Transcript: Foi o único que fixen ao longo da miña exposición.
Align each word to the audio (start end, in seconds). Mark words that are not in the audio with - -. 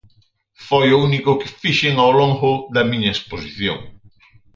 Foi 0.67 0.87
o 0.93 1.01
único 1.07 1.31
que 1.39 1.53
fixen 1.61 1.95
ao 1.99 2.11
longo 2.19 2.51
da 2.75 2.83
miña 2.91 3.13
exposición. 3.15 3.79